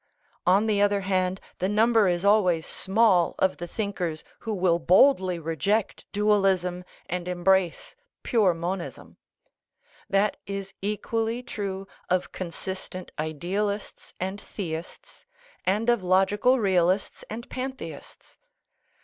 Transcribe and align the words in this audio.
On 0.47 0.65
the 0.65 0.81
other 0.81 1.01
hand, 1.01 1.39
the 1.59 1.69
number 1.69 2.07
is 2.07 2.25
always 2.25 2.65
small 2.65 3.35
of 3.37 3.57
382 3.59 3.59
CONCLUSION 3.59 3.59
the 3.59 3.75
thinkers 3.77 4.23
who 4.39 4.53
will 4.55 4.79
boldly 4.79 5.37
reject 5.37 6.11
dualism 6.11 6.83
and 7.07 7.29
em 7.29 7.43
brace 7.43 7.95
pure 8.23 8.55
monism. 8.55 9.17
That 10.09 10.37
is 10.47 10.73
equally 10.81 11.43
true 11.43 11.87
of 12.09 12.31
consist 12.31 12.95
ent 12.95 13.11
idealists 13.19 14.15
and 14.19 14.41
theists, 14.41 15.23
and 15.67 15.87
of 15.87 16.01
logical 16.01 16.57
realists 16.57 17.23
and 17.29 17.47
pantheists. 17.47 18.37